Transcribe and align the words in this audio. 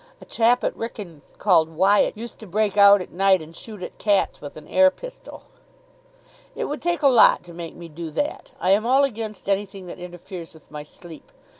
A 0.19 0.25
chap 0.25 0.63
at 0.63 0.73
Wrykyn, 0.75 1.21
called 1.37 1.69
Wyatt, 1.69 2.17
used 2.17 2.39
to 2.39 2.47
break 2.47 2.75
out 2.75 3.03
at 3.03 3.11
night 3.11 3.39
and 3.39 3.55
shoot 3.55 3.83
at 3.83 3.99
cats 3.99 4.41
with 4.41 4.57
an 4.57 4.67
air 4.67 4.89
pistol." 4.89 5.43
"It 6.55 6.65
would 6.65 6.81
take 6.81 7.03
a 7.03 7.07
lot 7.07 7.43
to 7.43 7.53
make 7.53 7.75
me 7.75 7.87
do 7.87 8.09
that. 8.09 8.51
I 8.59 8.71
am 8.71 8.83
all 8.87 9.03
against 9.03 9.47
anything 9.47 9.85
that 9.85 9.99
interferes 9.99 10.55
with 10.55 10.71
my 10.71 10.81
sleep. 10.81 11.31